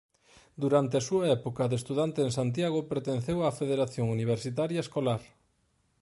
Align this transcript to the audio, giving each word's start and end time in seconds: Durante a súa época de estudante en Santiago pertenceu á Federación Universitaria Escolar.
Durante 0.63 0.95
a 0.97 1.05
súa 1.09 1.25
época 1.39 1.63
de 1.67 1.75
estudante 1.81 2.19
en 2.23 2.31
Santiago 2.39 2.79
pertenceu 2.91 3.37
á 3.45 3.47
Federación 3.61 4.05
Universitaria 4.17 4.83
Escolar. 4.85 5.21